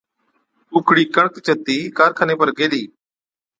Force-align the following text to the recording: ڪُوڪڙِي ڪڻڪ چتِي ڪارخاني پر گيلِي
ڪُوڪڙِي 0.71 1.03
ڪڻڪ 1.15 1.33
چتِي 1.45 1.77
ڪارخاني 1.97 2.35
پر 2.39 2.49
گيلِي 2.57 2.83